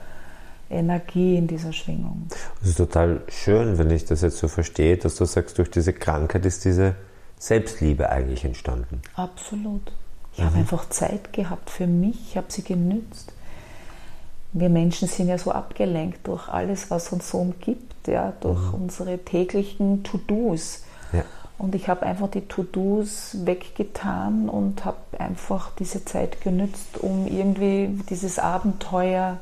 [0.71, 2.27] Energie, in dieser Schwingung.
[2.61, 5.93] Das ist total schön, wenn ich das jetzt so verstehe, dass du sagst, durch diese
[5.93, 6.97] Krankheit ist diese
[7.39, 9.03] Selbstliebe eigentlich entstanden.
[9.15, 9.93] Absolut.
[10.35, 10.47] Ich mhm.
[10.47, 13.33] habe einfach Zeit gehabt für mich, ich habe sie genützt
[14.55, 18.85] wir Menschen sind ja so abgelenkt durch alles, was uns so umgibt, ja, durch mhm.
[18.85, 20.85] unsere täglichen To-Dos.
[21.13, 21.25] Ja.
[21.59, 27.91] Und ich habe einfach die To-Dos weggetan und habe einfach diese Zeit genützt, um irgendwie
[28.09, 29.39] dieses Abenteuer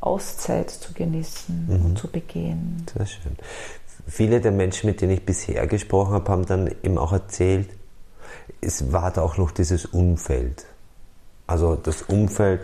[0.00, 1.84] Auszeit zu genießen mhm.
[1.84, 2.86] und zu begehen.
[2.96, 3.36] Sehr schön.
[4.06, 7.68] Viele der Menschen, mit denen ich bisher gesprochen habe, haben dann eben auch erzählt,
[8.60, 10.66] es war da auch noch dieses Umfeld.
[11.46, 12.60] Also das Umfeld,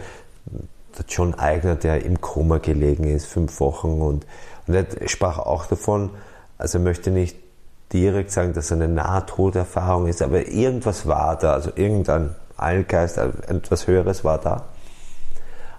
[0.46, 4.00] der John Eigner, der im Koma gelegen ist, fünf Wochen.
[4.00, 4.26] Und,
[4.66, 6.10] und er sprach auch davon,
[6.58, 7.36] also er möchte nicht
[7.92, 13.86] direkt sagen, dass es eine Nahtoderfahrung ist, aber irgendwas war da, also irgendein Allgeist, etwas
[13.86, 14.66] Höheres war da.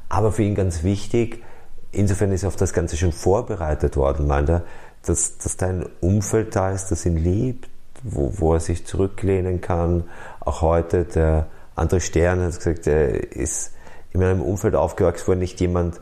[0.10, 1.44] Aber für ihn ganz wichtig,
[1.92, 4.64] insofern ist auf das Ganze schon vorbereitet worden, meint er,
[5.04, 7.70] dass, dass da Umfeld da ist, das ihn liebt,
[8.04, 10.06] wo, wo er sich zurücklehnen kann.
[10.40, 13.74] Auch heute, der andere Stern hat gesagt, er ist
[14.12, 16.02] in meinem Umfeld aufgewachsen, wo er nicht jemand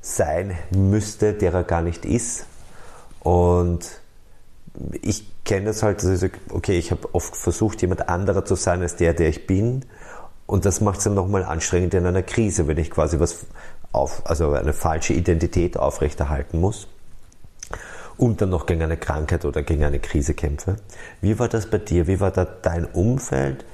[0.00, 2.46] sein müsste, der er gar nicht ist.
[3.20, 4.00] Und
[5.00, 8.54] ich kenne das halt, dass ich sage, okay, ich habe oft versucht, jemand anderer zu
[8.54, 9.84] sein als der, der ich bin.
[10.46, 13.46] Und das macht es dann nochmal anstrengend in einer Krise, wenn ich quasi was
[13.92, 16.88] auf, also eine falsche Identität aufrechterhalten muss
[18.22, 20.76] und dann noch gegen eine Krankheit oder gegen eine Krise kämpfe.
[21.20, 22.06] Wie war das bei dir?
[22.06, 23.64] Wie war da dein Umfeld?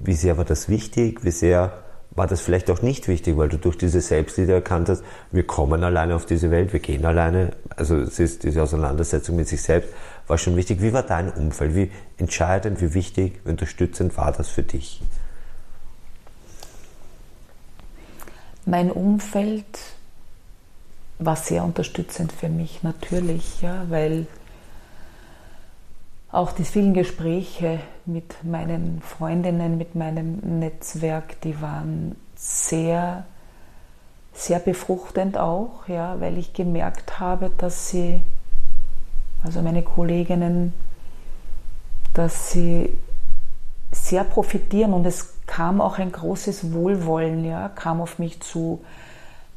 [0.00, 1.22] Wie sehr war das wichtig?
[1.22, 5.04] Wie sehr war das vielleicht auch nicht wichtig, weil du durch diese Selbstliebe erkannt hast,
[5.32, 7.50] wir kommen alleine auf diese Welt, wir gehen alleine.
[7.76, 9.90] Also es ist diese Auseinandersetzung mit sich selbst
[10.28, 10.80] war schon wichtig.
[10.80, 11.74] Wie war dein Umfeld?
[11.74, 15.02] Wie entscheidend, wie wichtig, wie unterstützend war das für dich?
[18.64, 19.93] Mein Umfeld
[21.18, 24.26] war sehr unterstützend für mich, natürlich, ja, weil
[26.30, 33.24] auch die vielen Gespräche mit meinen Freundinnen, mit meinem Netzwerk, die waren sehr,
[34.32, 38.20] sehr befruchtend auch, ja, weil ich gemerkt habe, dass sie,
[39.44, 40.72] also meine Kolleginnen,
[42.14, 42.98] dass sie
[43.92, 48.84] sehr profitieren und es kam auch ein großes Wohlwollen, ja, kam auf mich zu.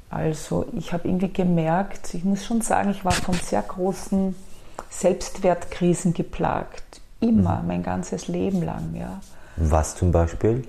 [0.09, 4.35] Also ich habe irgendwie gemerkt, ich muss schon sagen, ich war von sehr großen
[4.89, 7.01] Selbstwertkrisen geplagt.
[7.19, 7.67] Immer, mhm.
[7.67, 8.95] mein ganzes Leben lang.
[8.97, 9.19] Ja.
[9.57, 10.63] Was zum Beispiel?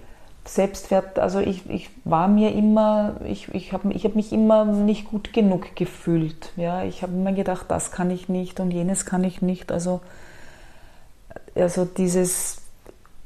[0.45, 5.11] Selbstwert, also ich, ich war mir immer, ich, ich habe ich hab mich immer nicht
[5.11, 6.53] gut genug gefühlt.
[6.57, 6.83] Ja.
[6.83, 9.71] Ich habe immer gedacht, das kann ich nicht und jenes kann ich nicht.
[9.71, 10.01] Also,
[11.55, 12.63] also dieses,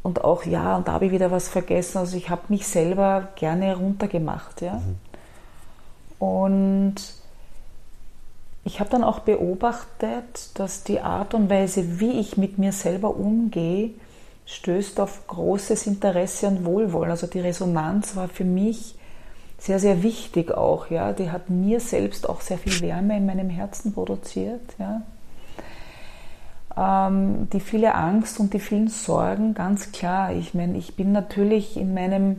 [0.03, 1.99] und auch ja, und da habe ich wieder was vergessen.
[1.99, 4.61] Also ich habe mich selber gerne runtergemacht.
[4.61, 4.75] Ja.
[4.75, 5.12] Mhm.
[6.23, 6.95] Und
[8.63, 13.17] ich habe dann auch beobachtet, dass die Art und Weise, wie ich mit mir selber
[13.17, 13.91] umgehe,
[14.47, 17.11] stößt auf großes Interesse und Wohlwollen.
[17.11, 18.95] Also die Resonanz war für mich
[19.59, 20.91] sehr, sehr wichtig auch.
[20.91, 21.13] Ja.
[21.13, 24.63] Die hat mir selbst auch sehr viel Wärme in meinem Herzen produziert.
[24.79, 25.03] Ja.
[27.09, 30.33] Ähm, die viele Angst und die vielen Sorgen, ganz klar.
[30.33, 32.37] Ich meine, ich bin natürlich in meinem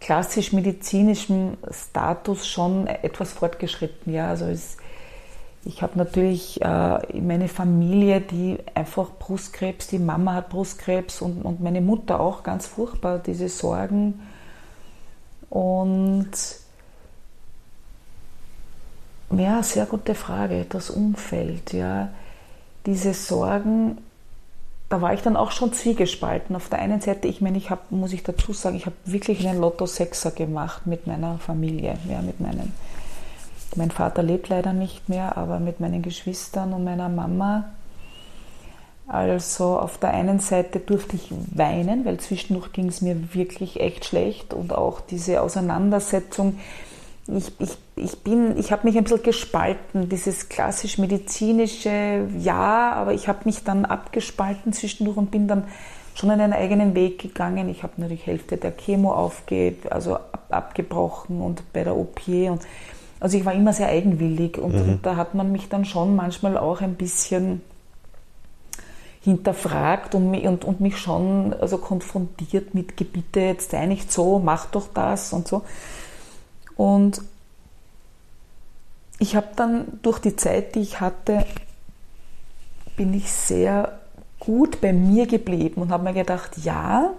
[0.00, 4.12] klassisch medizinischen Status schon etwas fortgeschritten.
[4.12, 4.28] Ja.
[4.28, 4.76] Also es,
[5.64, 11.60] ich habe natürlich äh, meine Familie, die einfach Brustkrebs, die Mama hat Brustkrebs und, und
[11.60, 14.20] meine Mutter auch ganz furchtbar, diese Sorgen.
[15.50, 16.30] Und
[19.30, 22.10] ja, sehr gute Frage, das Umfeld, ja.
[22.84, 23.98] Diese Sorgen,
[24.88, 26.54] da war ich dann auch schon zwiegespalten.
[26.54, 29.46] Auf der einen Seite, ich meine, ich habe, muss ich dazu sagen, ich habe wirklich
[29.46, 32.72] einen Lotto-Sechser gemacht mit meiner Familie, ja, mit meinen
[33.76, 37.64] mein Vater lebt leider nicht mehr, aber mit meinen Geschwistern und meiner Mama.
[39.06, 44.04] Also auf der einen Seite durfte ich weinen, weil zwischendurch ging es mir wirklich echt
[44.04, 46.58] schlecht und auch diese Auseinandersetzung.
[47.28, 48.18] Ich, ich, ich,
[48.56, 53.86] ich habe mich ein bisschen gespalten, dieses klassisch medizinische, ja, aber ich habe mich dann
[53.86, 55.64] abgespalten zwischendurch und bin dann
[56.14, 57.68] schon einen eigenen Weg gegangen.
[57.68, 62.60] Ich habe natürlich Hälfte der Chemo aufge, also ab, abgebrochen und bei der OP und
[63.18, 64.80] also ich war immer sehr eigenwillig und, mhm.
[64.92, 67.62] und da hat man mich dann schon manchmal auch ein bisschen
[69.22, 74.38] hinterfragt und mich, und, und mich schon also konfrontiert mit Gebiete, jetzt sei nicht so,
[74.38, 75.62] mach doch das und so.
[76.76, 77.22] Und
[79.18, 81.44] ich habe dann durch die Zeit, die ich hatte,
[82.96, 83.98] bin ich sehr
[84.38, 87.10] gut bei mir geblieben und habe mir gedacht, ja,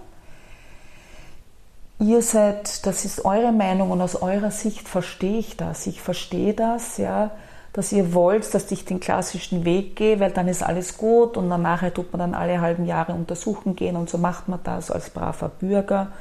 [2.00, 5.88] ihr seid, das ist eure Meinung und aus eurer Sicht verstehe ich das.
[5.88, 7.32] Ich verstehe das, ja,
[7.74, 11.50] dass ihr wollt, dass ich den klassischen Weg gehe, weil dann ist alles gut und
[11.50, 15.10] danach tut man dann alle halben Jahre untersuchen gehen und so macht man das als
[15.10, 16.12] braver Bürger.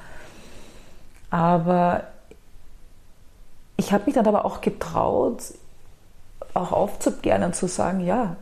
[1.31, 2.05] Aber
[3.77, 5.43] ich habe mich dann aber auch getraut,
[6.61, 8.37] auch aufzugehen und zu sagen, ja,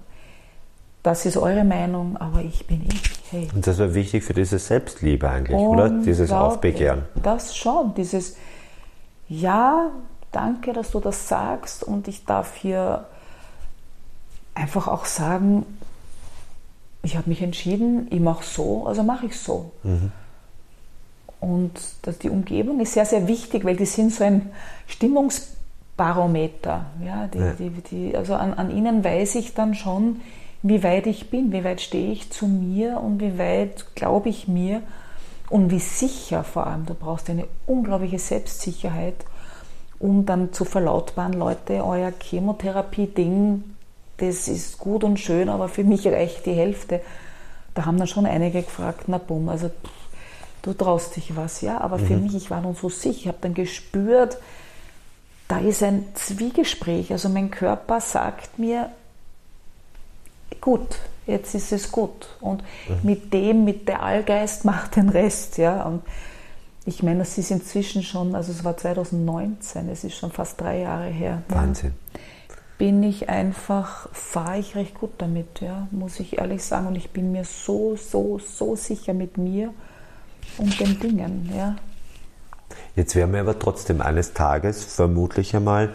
[1.03, 3.03] das ist eure Meinung, aber ich bin ich.
[3.31, 3.48] Hey.
[3.55, 5.90] Und das war wichtig für dieses Selbstliebe eigentlich, oder?
[5.90, 7.03] Dieses Aufbegehren.
[7.22, 8.37] Das schon, dieses
[9.29, 9.90] Ja,
[10.33, 13.07] danke, dass du das sagst und ich darf hier
[14.55, 15.66] einfach auch sagen,
[17.03, 19.72] ich habe mich entschieden, ich mache so, also mache ich so.
[19.83, 20.11] Mhm.
[21.40, 21.72] Und
[22.22, 24.50] die Umgebung ist sehr, sehr wichtig, weil die sind so ein
[25.94, 26.87] Stimmungsbarometer.
[27.04, 27.52] Ja, die, ja.
[27.52, 30.20] Die, die, also an, an ihnen weiß ich dann schon,
[30.62, 34.48] wie weit ich bin, wie weit stehe ich zu mir und wie weit glaube ich
[34.48, 34.83] mir
[35.50, 36.87] und wie sicher vor allem.
[36.87, 39.24] Du brauchst eine unglaubliche Selbstsicherheit,
[39.98, 43.62] um dann zu verlautbaren, Leute, euer Chemotherapie-Ding,
[44.16, 47.00] das ist gut und schön, aber für mich reicht die Hälfte.
[47.74, 49.70] Da haben dann schon einige gefragt, na bumm, also
[50.62, 52.07] du traust dich was, ja, aber mhm.
[52.07, 54.38] für mich, ich war nun so sicher, ich habe dann gespürt,
[55.48, 58.90] da ist ein Zwiegespräch, also mein Körper sagt mir,
[60.61, 62.28] gut, jetzt ist es gut.
[62.40, 62.96] Und mhm.
[63.02, 65.59] mit dem, mit der Allgeist macht den Rest.
[65.59, 65.85] Ja.
[65.85, 66.02] Und
[66.87, 70.80] ich meine, das ist inzwischen schon, also es war 2019, es ist schon fast drei
[70.80, 71.42] Jahre her.
[71.48, 71.94] Wahnsinn.
[72.12, 72.20] Ja.
[72.76, 76.88] Bin ich einfach, fahre ich recht gut damit, ja, muss ich ehrlich sagen.
[76.88, 79.72] Und ich bin mir so, so, so sicher mit mir
[80.59, 81.52] und den Dingen.
[81.57, 81.76] Ja.
[82.96, 85.94] Jetzt werden wir aber trotzdem eines Tages vermutlich einmal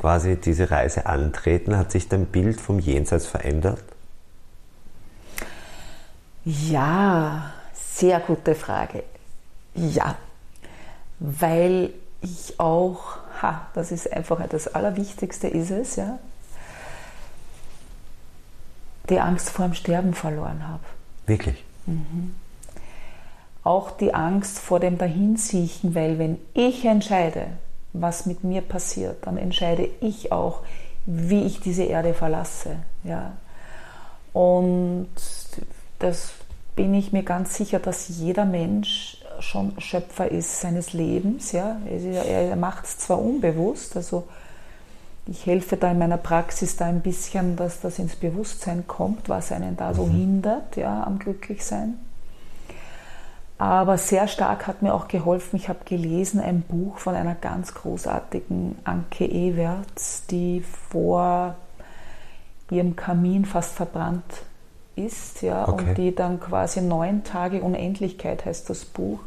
[0.00, 1.76] quasi diese Reise antreten.
[1.76, 3.82] Hat sich dein Bild vom Jenseits verändert?
[6.44, 9.02] Ja, sehr gute Frage.
[9.74, 10.16] Ja,
[11.18, 16.18] weil ich auch ha, das ist einfach das Allerwichtigste ist es, ja,
[19.08, 20.84] die Angst vor dem Sterben verloren habe.
[21.26, 21.64] Wirklich?
[21.86, 22.34] Mhm.
[23.66, 27.48] Auch die Angst vor dem Dahinsiechen, weil wenn ich entscheide,
[27.92, 30.60] was mit mir passiert, dann entscheide ich auch,
[31.04, 32.76] wie ich diese Erde verlasse.
[33.02, 33.32] Ja.
[34.32, 35.08] Und
[35.98, 36.30] das
[36.76, 41.50] bin ich mir ganz sicher, dass jeder Mensch schon Schöpfer ist seines Lebens.
[41.50, 41.80] Ja.
[41.88, 44.28] Er macht es zwar unbewusst, also
[45.26, 49.50] ich helfe da in meiner Praxis da ein bisschen, dass das ins Bewusstsein kommt, was
[49.50, 50.12] einen da so mhm.
[50.12, 51.98] hindert ja, am Glücklichsein.
[53.58, 57.72] Aber sehr stark hat mir auch geholfen, ich habe gelesen ein Buch von einer ganz
[57.74, 61.54] großartigen Anke Ewerts, die vor
[62.70, 64.42] ihrem Kamin fast verbrannt
[64.94, 65.88] ist, ja, okay.
[65.88, 69.20] und die dann quasi neun Tage Unendlichkeit heißt das Buch.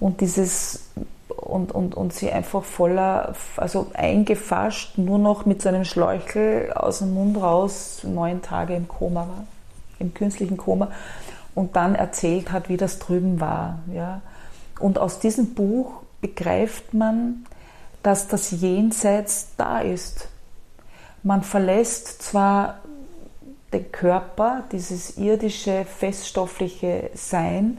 [0.00, 0.90] Und dieses
[1.28, 6.98] und, und, und sie einfach voller, also eingefascht, nur noch mit so einem Schläuchel aus
[6.98, 9.44] dem Mund raus neun Tage im Koma war,
[9.98, 10.88] im künstlichen Koma
[11.54, 13.80] und dann erzählt hat, wie das drüben war.
[13.92, 14.22] Ja.
[14.80, 17.46] Und aus diesem Buch begreift man,
[18.02, 20.28] dass das Jenseits da ist.
[21.22, 22.78] Man verlässt zwar
[23.72, 27.78] den Körper, dieses irdische, feststoffliche Sein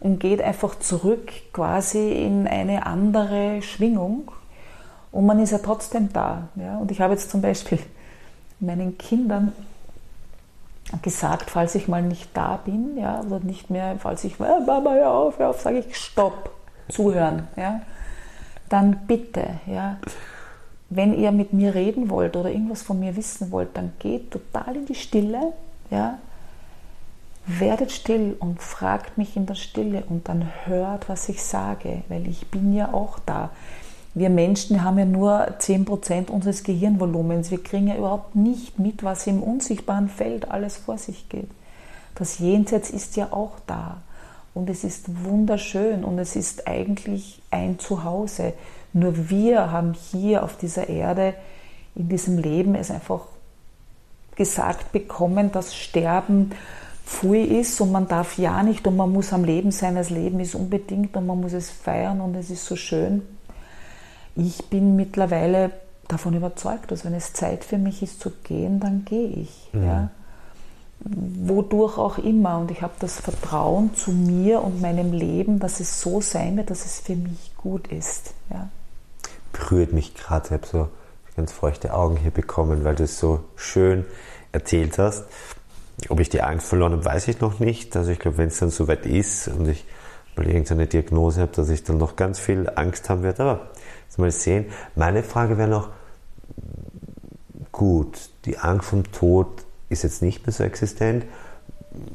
[0.00, 4.30] und geht einfach zurück quasi in eine andere Schwingung
[5.12, 6.48] und man ist ja trotzdem da.
[6.56, 6.78] Ja.
[6.78, 7.78] Und ich habe jetzt zum Beispiel
[8.60, 9.52] meinen Kindern
[11.02, 14.92] gesagt, falls ich mal nicht da bin, ja, oder nicht mehr, falls ich, äh, Mama,
[14.92, 16.50] hör auf, hör auf, sage ich, stopp,
[16.88, 17.80] zuhören, ja,
[18.68, 19.98] dann bitte, ja,
[20.90, 24.76] wenn ihr mit mir reden wollt oder irgendwas von mir wissen wollt, dann geht total
[24.76, 25.52] in die Stille,
[25.90, 26.18] ja,
[27.46, 32.26] werdet still und fragt mich in der Stille und dann hört, was ich sage, weil
[32.28, 33.50] ich bin ja auch da.
[34.14, 37.50] Wir Menschen haben ja nur 10% unseres Gehirnvolumens.
[37.50, 41.48] Wir kriegen ja überhaupt nicht mit, was im unsichtbaren Feld alles vor sich geht.
[42.16, 43.98] Das Jenseits ist ja auch da.
[44.52, 48.52] Und es ist wunderschön und es ist eigentlich ein Zuhause.
[48.92, 51.34] Nur wir haben hier auf dieser Erde,
[51.94, 53.22] in diesem Leben, es einfach
[54.34, 56.50] gesagt bekommen, dass Sterben
[57.06, 59.94] pfui ist und man darf ja nicht und man muss am Leben sein.
[59.94, 63.22] Das Leben ist unbedingt und man muss es feiern und es ist so schön.
[64.40, 65.70] Ich bin mittlerweile
[66.08, 69.68] davon überzeugt, dass wenn es Zeit für mich ist zu gehen, dann gehe ich.
[69.72, 69.84] Mhm.
[69.84, 70.10] Ja.
[71.00, 72.58] Wodurch auch immer.
[72.58, 76.70] Und ich habe das Vertrauen zu mir und meinem Leben, dass es so sein wird,
[76.70, 78.32] dass es für mich gut ist.
[78.48, 78.70] Ja.
[79.52, 80.46] Berührt mich gerade.
[80.46, 80.88] Ich habe so
[81.36, 84.06] ganz feuchte Augen hier bekommen, weil du es so schön
[84.52, 85.24] erzählt hast.
[86.08, 87.94] Ob ich die Angst verloren habe, weiß ich noch nicht.
[87.94, 89.84] Also ich glaube, wenn es dann soweit ist und ich
[90.34, 93.42] mal irgendeine Diagnose habe, dass ich dann noch ganz viel Angst haben werde.
[93.42, 93.70] Aber
[94.18, 94.66] mal sehen.
[94.96, 95.90] Meine Frage wäre noch,
[97.72, 101.24] gut, die Angst vom Tod ist jetzt nicht mehr so existent.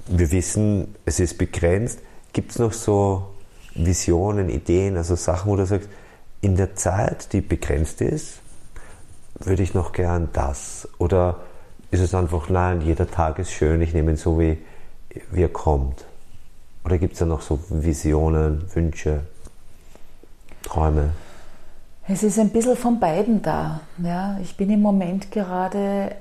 [0.08, 1.99] Wir wissen, es ist begrenzt.
[2.34, 3.36] Gibt es noch so
[3.73, 5.89] Visionen, Ideen, also Sachen, wo du sagst,
[6.41, 8.39] in der Zeit, die begrenzt ist,
[9.39, 10.88] würde ich noch gern das?
[10.97, 11.39] Oder
[11.91, 14.58] ist es einfach, nein, jeder Tag ist schön, ich nehme ihn so, wie,
[15.31, 16.05] wie er kommt?
[16.84, 19.21] Oder gibt es da noch so Visionen, Wünsche,
[20.62, 21.12] Träume?
[22.07, 23.81] Es ist ein bisschen von beiden da.
[23.97, 26.15] Ja, ich bin im Moment gerade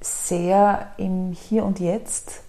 [0.00, 2.42] sehr im Hier und Jetzt,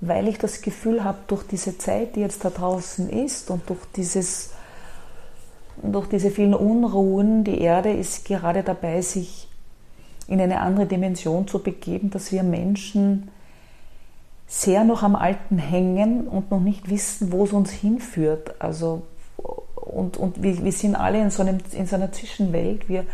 [0.00, 3.80] weil ich das Gefühl habe, durch diese Zeit, die jetzt da draußen ist und durch
[3.94, 4.52] dieses
[5.82, 9.48] durch diese vielen Unruhen, die Erde ist gerade dabei, sich
[10.26, 13.30] in eine andere Dimension zu begeben, dass wir Menschen
[14.46, 18.54] sehr noch am Alten hängen und noch nicht wissen, wo es uns hinführt.
[18.60, 19.02] Also,
[19.98, 22.88] und und wir, wir sind alle in so, einem, in so einer Zwischenwelt.
[22.88, 23.04] Wir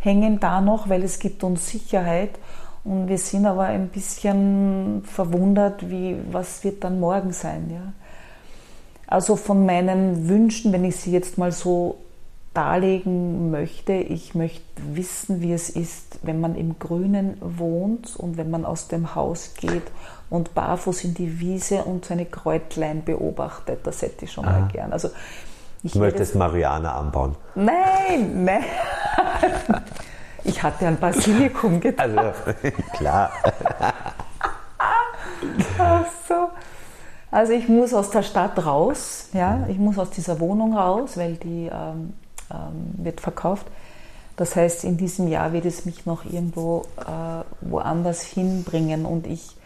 [0.00, 2.38] hängen da noch, weil es gibt uns Sicherheit
[2.84, 7.68] und wir sind aber ein bisschen verwundert, wie, was wird dann morgen sein.
[7.72, 7.92] Ja?
[9.08, 11.98] Also von meinen Wünschen, wenn ich sie jetzt mal so
[12.54, 14.62] darlegen möchte, ich möchte
[14.94, 19.54] wissen, wie es ist, wenn man im Grünen wohnt und wenn man aus dem Haus
[19.54, 19.82] geht
[20.30, 23.80] und barfuß in die Wiese und seine Kräutlein beobachtet.
[23.84, 24.60] Das hätte ich schon Aha.
[24.60, 24.92] mal gern.
[24.92, 25.10] Also,
[25.86, 27.36] ich möchtest Mariana anbauen?
[27.54, 28.64] Nein, nein.
[30.48, 32.08] Ich hatte an Basilikum gedacht.
[32.08, 32.20] Also,
[32.92, 33.32] klar.
[35.76, 36.50] Ach so.
[37.32, 41.34] Also ich muss aus der Stadt raus, ja, ich muss aus dieser Wohnung raus, weil
[41.34, 42.14] die ähm,
[42.50, 43.66] ähm, wird verkauft.
[44.36, 49.56] Das heißt, in diesem Jahr wird es mich noch irgendwo äh, woanders hinbringen und ich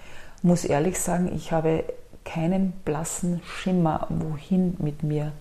[0.43, 1.85] muss ehrlich sagen, ich habe
[2.25, 5.33] keinen blassen Schimmer, wohin mit mir.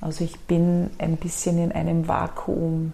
[0.00, 2.92] Also ich bin ein bisschen in einem Vakuum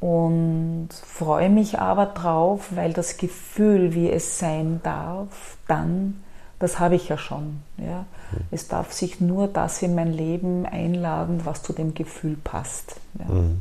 [0.00, 6.22] und freue mich aber drauf, weil das Gefühl, wie es sein darf, dann,
[6.58, 7.62] das habe ich ja schon.
[7.76, 8.06] Ja.
[8.32, 8.44] Mhm.
[8.50, 12.96] Es darf sich nur das in mein Leben einladen, was zu dem Gefühl passt.
[13.18, 13.34] Ja.
[13.34, 13.60] Mhm.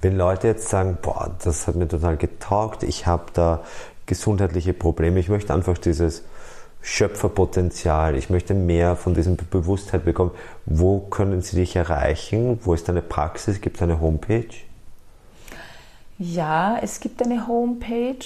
[0.00, 3.62] Wenn Leute jetzt sagen, boah, das hat mir total getaugt, ich habe da
[4.06, 6.22] gesundheitliche Probleme, ich möchte einfach dieses
[6.86, 10.32] Schöpferpotenzial, ich möchte mehr von diesem Bewusstheit bekommen,
[10.66, 12.60] wo können sie dich erreichen?
[12.62, 13.62] Wo ist deine Praxis?
[13.62, 14.50] Gibt es eine Homepage?
[16.18, 18.18] Ja, es gibt eine Homepage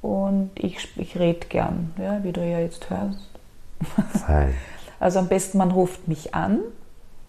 [0.00, 3.28] und ich, ich rede gern, ja, wie du ja jetzt hörst.
[4.26, 4.54] Fein.
[4.98, 6.60] Also am besten, man ruft mich an.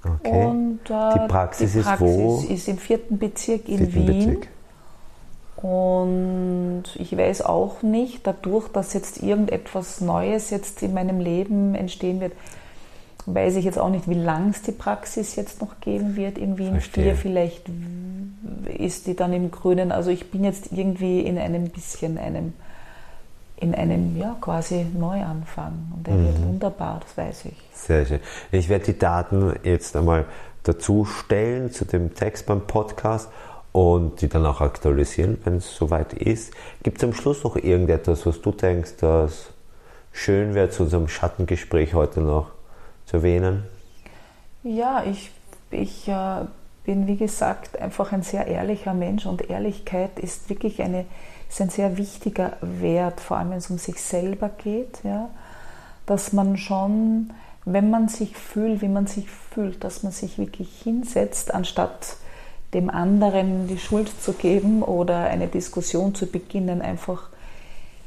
[0.05, 0.45] Okay.
[0.45, 2.45] Und, äh, die Praxis, die Praxis ist wo?
[2.47, 4.29] ist im vierten Bezirk in vierten Wien.
[4.29, 4.47] Bezirk.
[5.63, 12.19] Und ich weiß auch nicht, dadurch, dass jetzt irgendetwas Neues jetzt in meinem Leben entstehen
[12.19, 12.33] wird,
[13.25, 16.57] weiß ich jetzt auch nicht, wie lang es die Praxis jetzt noch geben wird in
[16.57, 17.05] Wien Verstehe.
[17.05, 17.15] 4.
[17.15, 17.69] Vielleicht
[18.77, 19.93] ist die dann im Grünen.
[19.93, 22.51] Also ich bin jetzt irgendwie in einem bisschen einem
[23.55, 25.93] in einem ja, quasi Neuanfang.
[25.95, 26.25] Und der mhm.
[26.25, 27.57] wird wunderbar, das weiß ich.
[27.71, 28.19] Sehr schön.
[28.51, 30.25] Ich werde die Daten jetzt einmal
[30.63, 33.29] dazu stellen zu dem Text beim Podcast
[33.73, 36.53] und die dann auch aktualisieren, wenn es soweit ist.
[36.83, 39.47] Gibt es am Schluss noch irgendetwas, was du denkst, das
[40.13, 42.51] schön wäre, zu unserem Schattengespräch heute noch
[43.05, 43.63] zu erwähnen?
[44.63, 45.31] Ja, ich,
[45.71, 46.45] ich äh,
[46.85, 51.05] bin wie gesagt einfach ein sehr ehrlicher Mensch und Ehrlichkeit ist wirklich eine
[51.49, 55.29] ist ein sehr wichtiger Wert, vor allem wenn es um sich selber geht, ja,
[56.07, 57.31] dass man schon,
[57.63, 62.17] wenn man sich fühlt, wie man sich fühlt, dass man sich wirklich hinsetzt, anstatt
[62.73, 67.29] dem anderen die Schuld zu geben oder eine Diskussion zu beginnen, einfach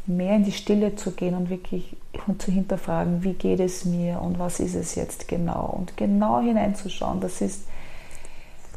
[0.06, 1.96] mehr in die Stille zu gehen und wirklich
[2.38, 7.20] zu hinterfragen, wie geht es mir und was ist es jetzt genau und genau hineinzuschauen,
[7.20, 7.62] das ist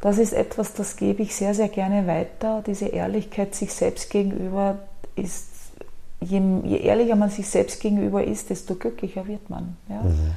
[0.02, 2.64] das ist etwas, das gebe ich sehr, sehr gerne weiter.
[2.66, 4.80] Diese Ehrlichkeit sich selbst gegenüber
[5.16, 5.50] ist,
[6.22, 9.76] je, je ehrlicher man sich selbst gegenüber ist, desto glücklicher wird man.
[9.90, 10.04] Ja?
[10.04, 10.36] Mhm.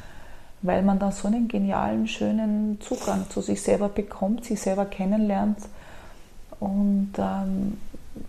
[0.62, 5.58] Weil man da so einen genialen, schönen Zugang zu sich selber bekommt, sich selber kennenlernt.
[6.60, 7.78] Und ähm,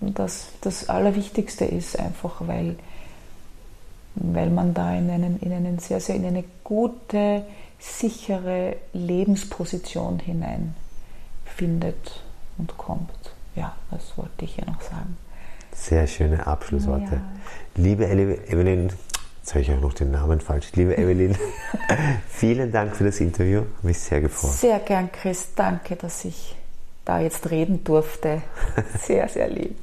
[0.01, 2.75] das, das Allerwichtigste ist einfach, weil,
[4.15, 7.43] weil man da in, einen, in, einen sehr, sehr, in eine gute,
[7.79, 10.73] sichere Lebensposition hinein
[11.45, 12.23] findet
[12.57, 13.11] und kommt.
[13.55, 15.17] Ja, das wollte ich hier noch sagen.
[15.75, 17.15] Sehr schöne Abschlussworte.
[17.15, 17.21] Ja.
[17.75, 18.91] Liebe Evelyn,
[19.43, 20.71] jetzt habe ich auch noch den Namen falsch.
[20.75, 21.37] Liebe Evelyn,
[22.29, 23.59] vielen Dank für das Interview.
[23.59, 24.53] Habe mich sehr gefreut.
[24.53, 25.49] Sehr gern, Chris.
[25.53, 26.55] Danke, dass ich
[27.03, 28.41] da jetzt reden durfte.
[28.97, 29.75] Sehr, sehr lieb.